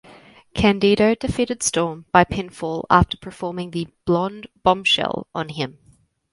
Candido 0.55 1.13
defeated 1.13 1.61
Storm 1.61 2.07
by 2.11 2.23
pinfall 2.23 2.85
after 2.89 3.17
performing 3.17 3.69
the 3.69 3.87
"Blonde 4.05 4.47
Bombshell" 4.63 5.27
on 5.35 5.49
him. 5.49 5.77